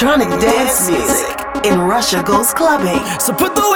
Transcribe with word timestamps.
electronic 0.00 0.40
dance 0.40 0.88
music 0.88 1.36
in 1.64 1.80
Russia 1.80 2.22
Goes 2.22 2.54
Clubbing. 2.54 3.04
So 3.18 3.32
put 3.32 3.56
the 3.56 3.67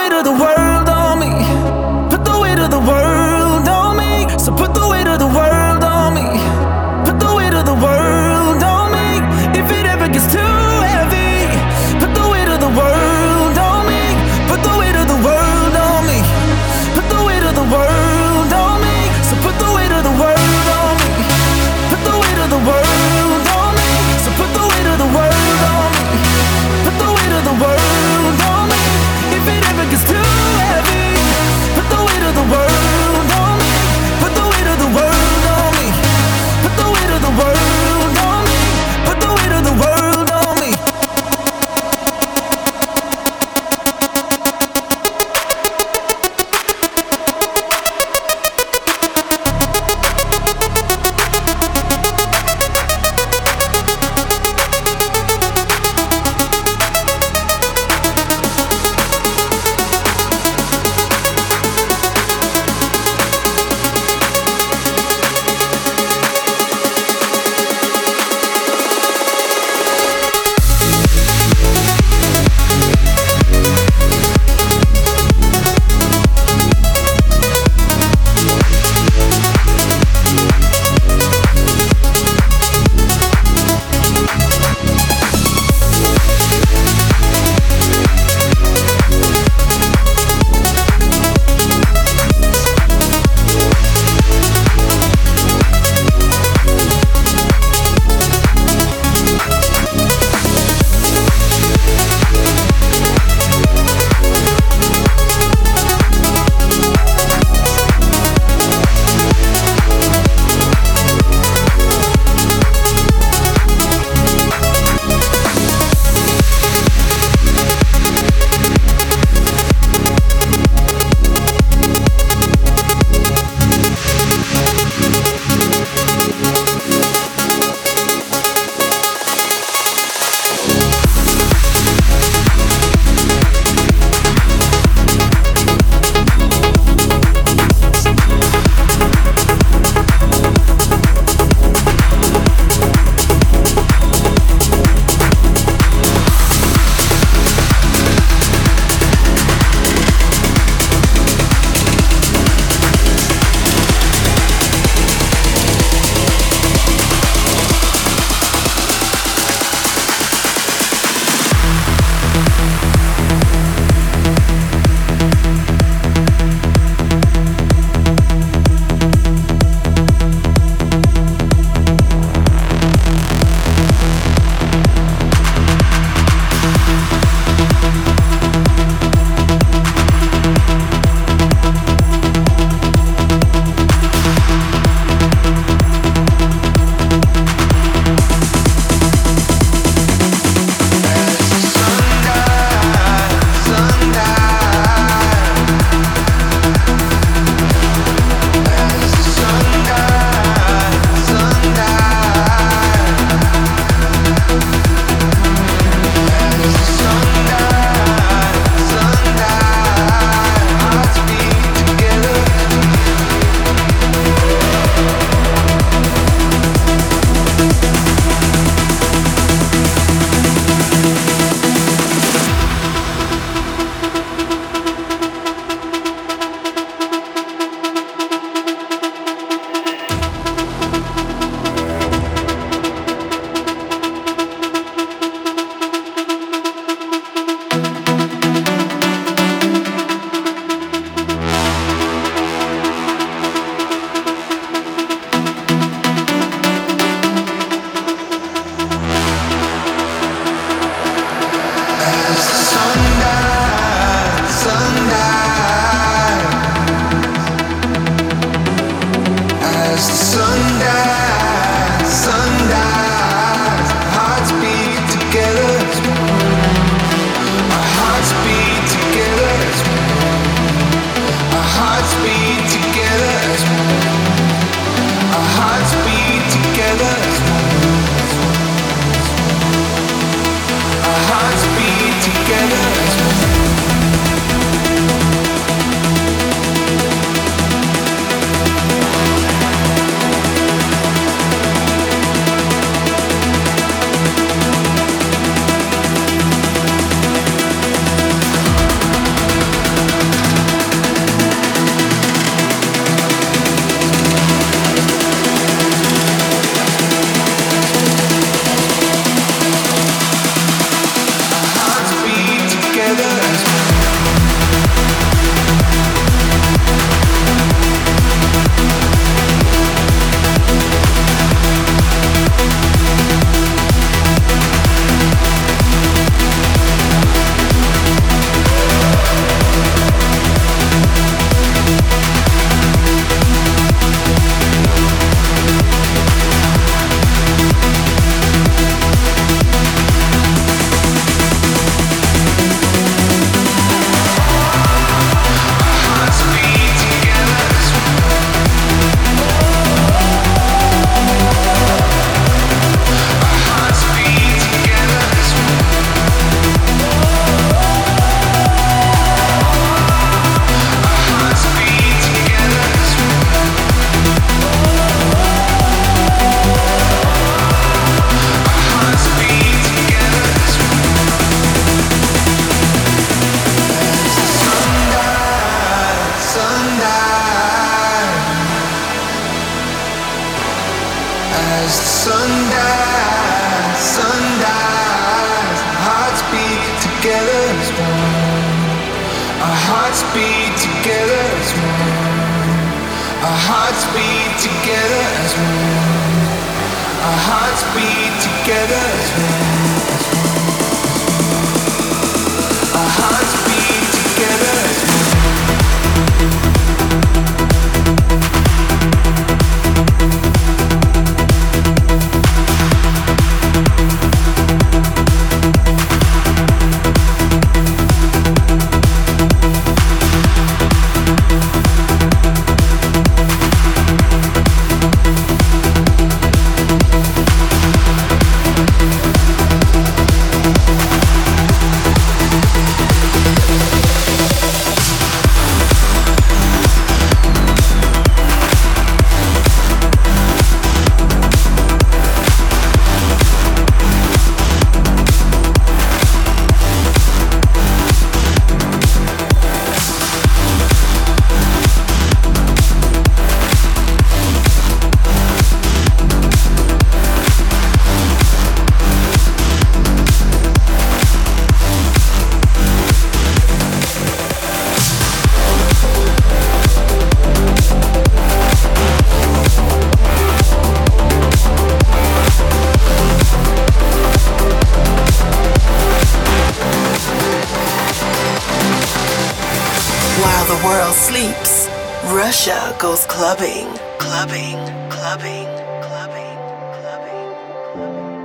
goes 483.03 483.27
clubbing, 483.27 483.89
clubbing, 484.21 484.79
clubbing, 485.11 485.67
clubbing, 486.07 486.57
clubbing, 486.99 487.49
clubbing. 487.73 488.43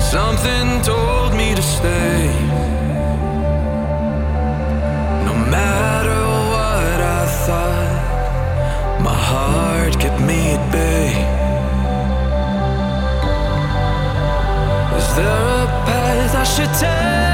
Something 0.00 0.82
told 0.82 1.34
me 1.34 1.54
to 1.54 1.62
stay. 1.62 2.28
No 5.24 5.34
matter 5.56 6.20
what 6.52 7.00
I 7.18 7.24
thought, 7.46 9.00
my 9.02 9.14
heart 9.14 9.98
kept 9.98 10.20
me 10.20 10.52
at 10.56 10.72
bay. 10.72 10.89
I 16.40 16.44
should 16.44 16.72
take 16.80 17.29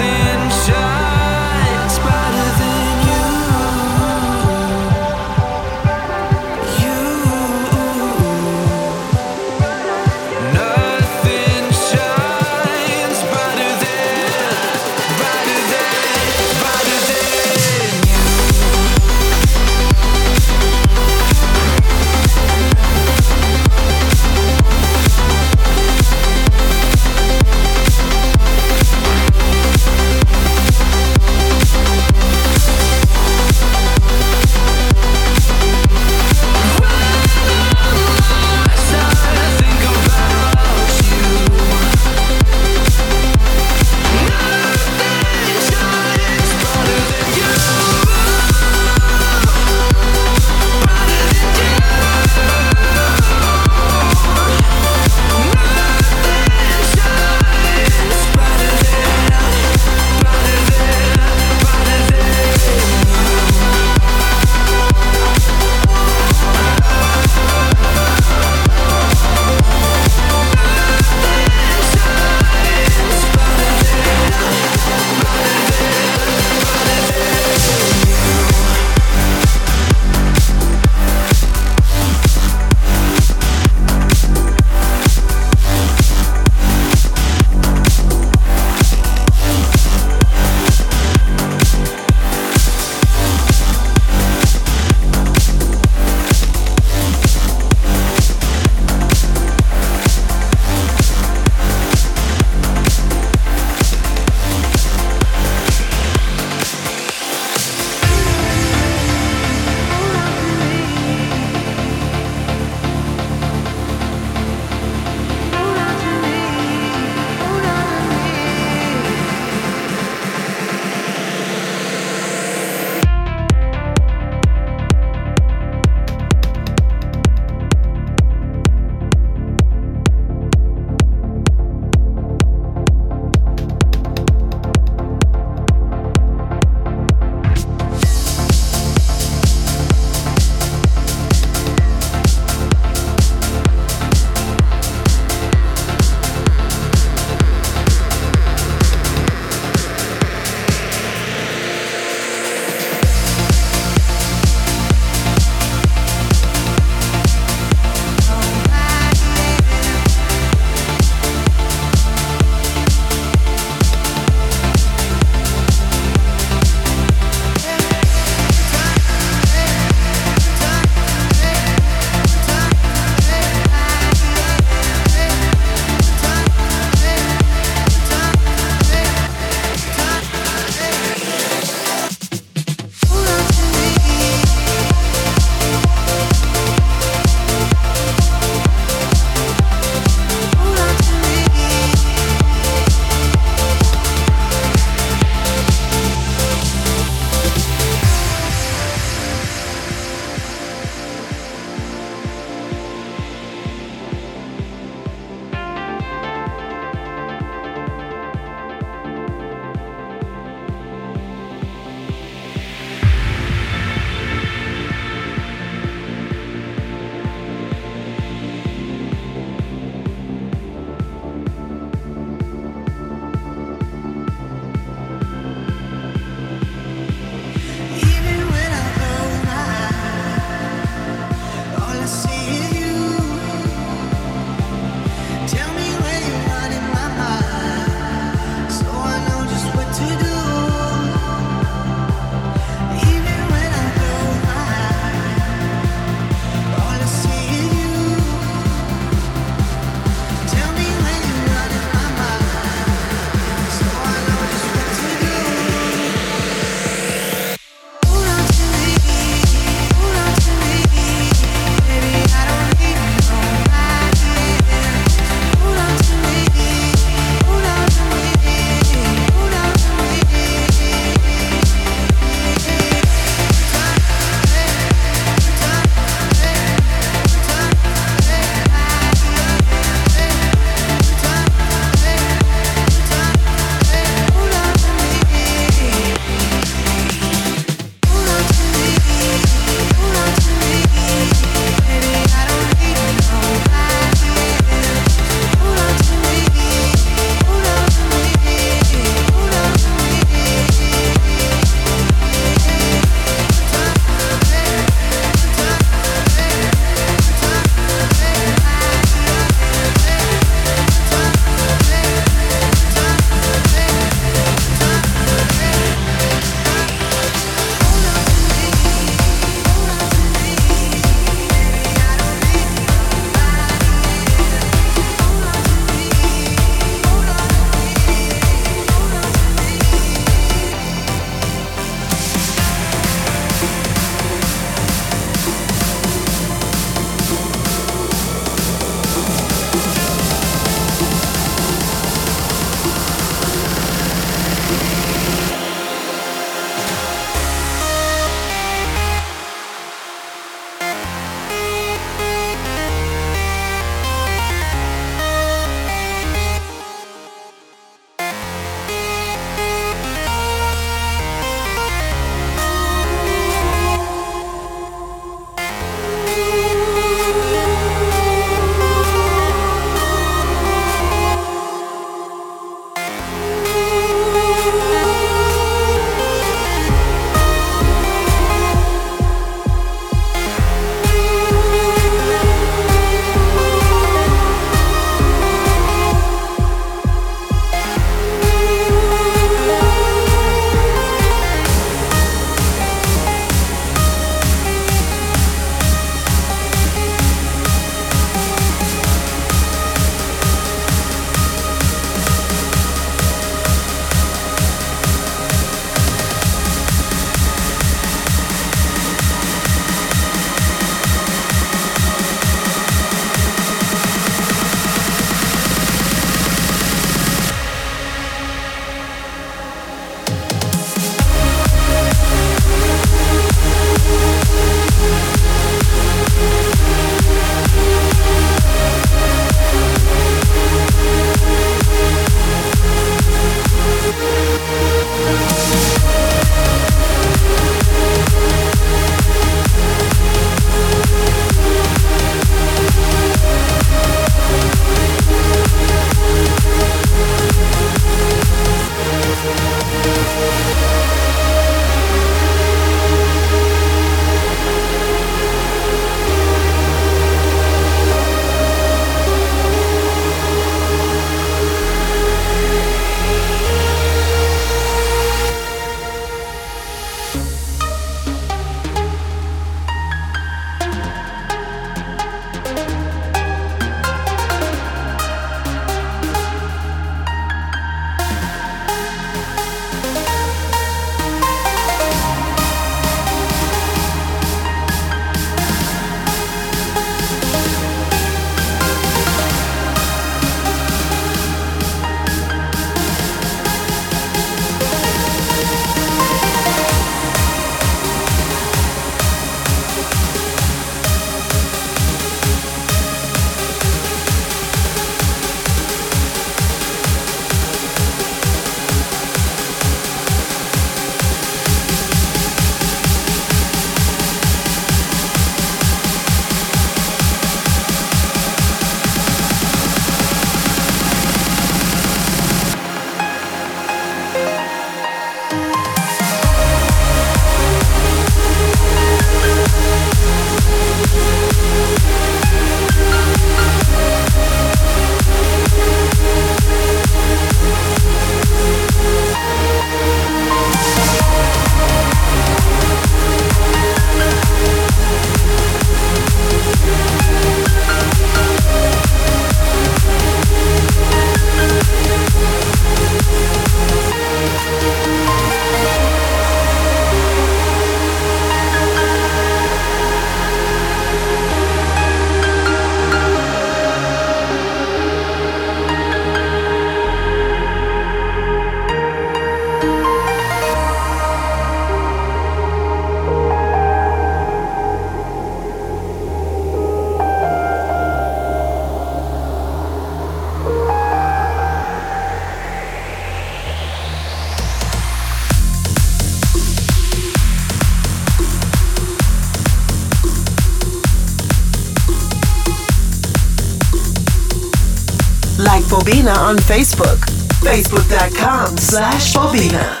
on 596.51 596.57
Facebook. 596.57 597.19
Facebook.com 597.63 598.77
slash 598.77 599.33
Bobina. 599.33 600.00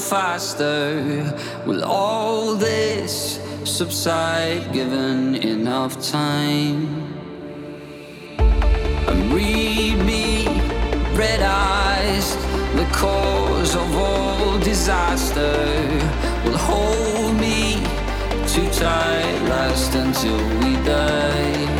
Faster. 0.00 1.32
Will 1.66 1.84
all 1.84 2.54
this 2.54 3.40
subside 3.64 4.72
given 4.72 5.36
enough 5.36 6.00
time? 6.10 6.86
And 9.08 9.32
read 9.32 9.96
me, 10.04 10.46
red 11.16 11.40
eyes, 11.42 12.36
the 12.76 12.88
cause 12.92 13.74
of 13.74 13.96
all 13.96 14.58
disaster. 14.58 15.54
Will 16.44 16.58
hold 16.58 17.34
me 17.36 17.76
too 18.46 18.68
tight, 18.70 19.40
last 19.48 19.94
until 19.94 20.36
we 20.60 20.74
die. 20.84 21.79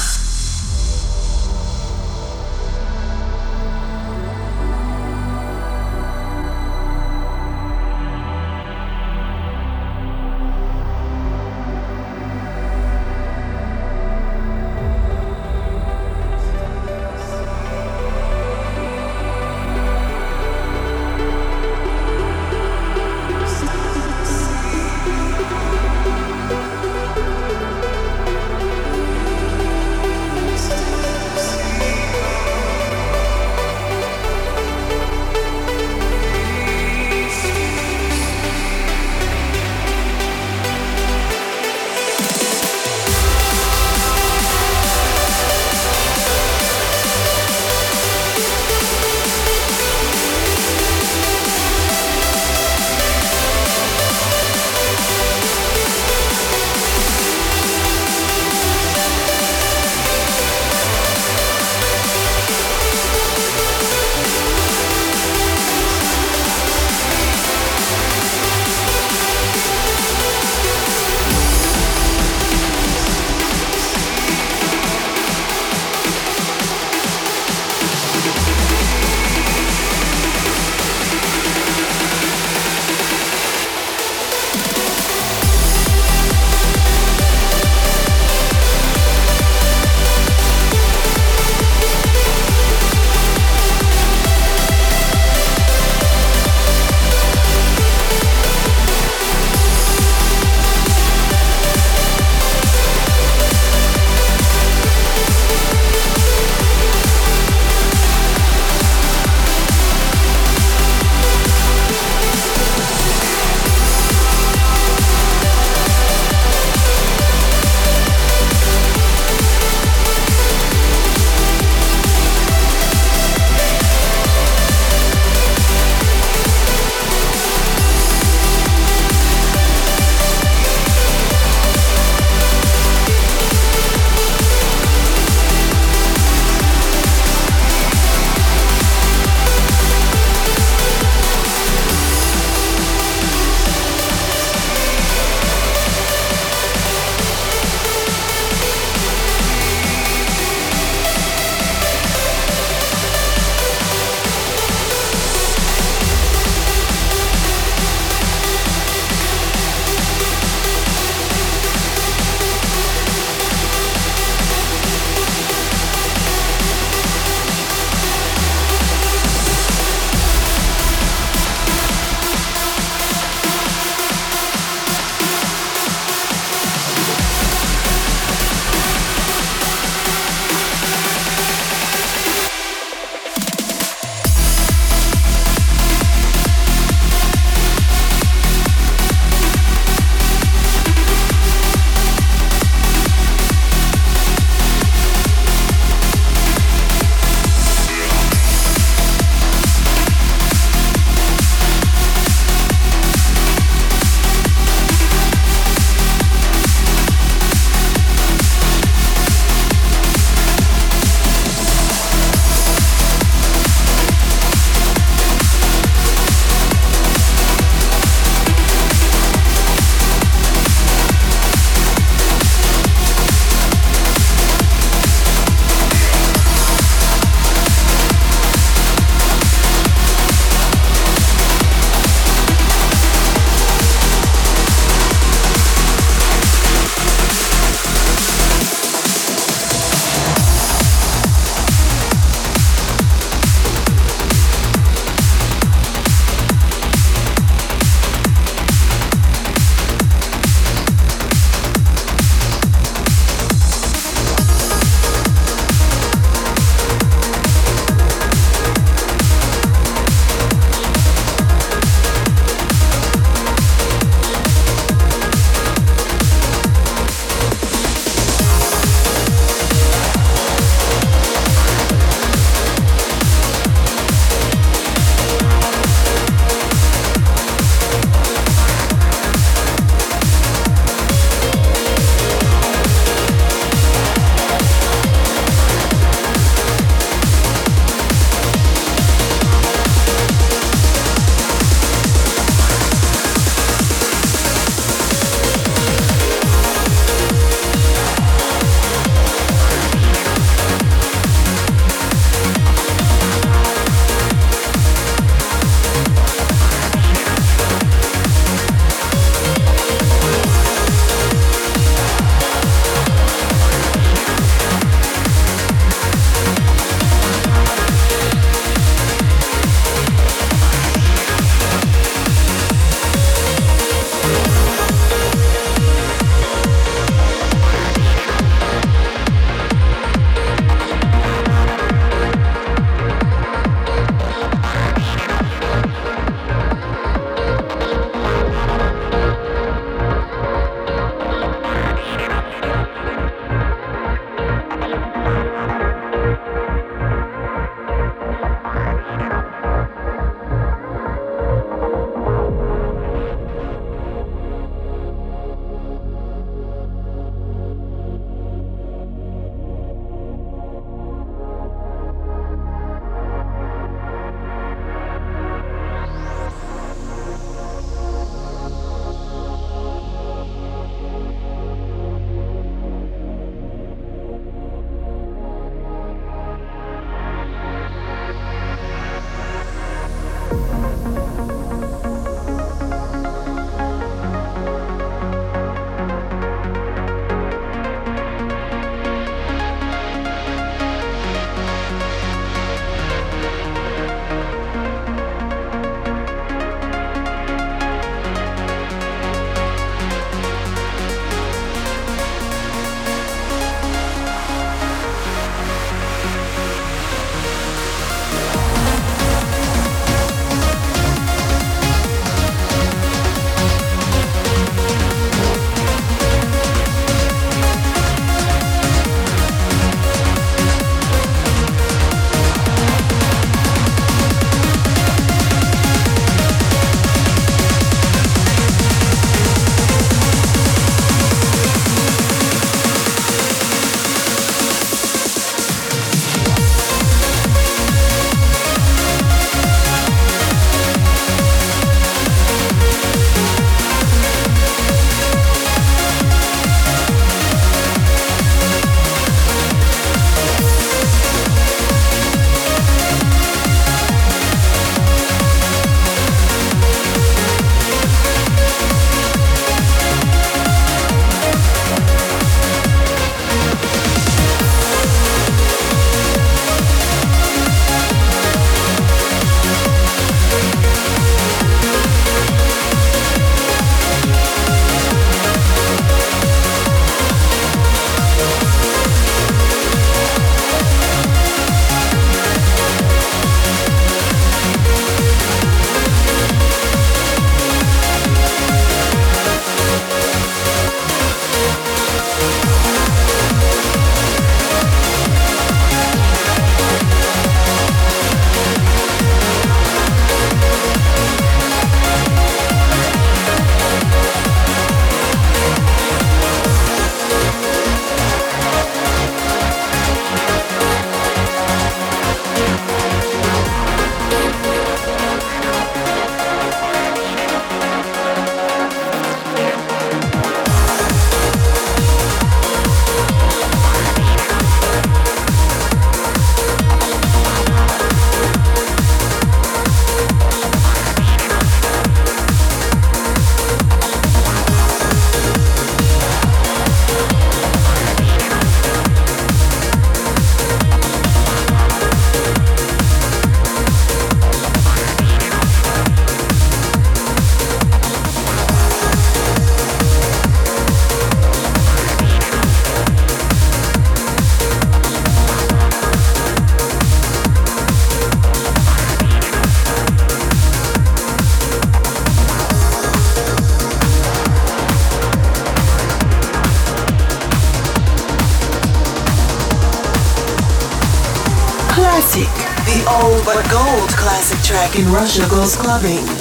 In 574.95 575.11
Russia 575.11 575.47
goes 575.47 575.75
clubbing. 575.75 576.40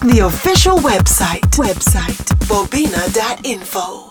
Check 0.00 0.10
the 0.10 0.20
official 0.20 0.78
website, 0.78 1.40
website, 1.56 2.16
bobina.info. 2.46 4.09